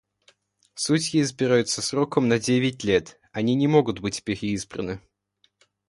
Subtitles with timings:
[0.73, 3.19] Судьи избираются сроком на девять лет.
[3.33, 4.99] Они не могут быть переизбраны.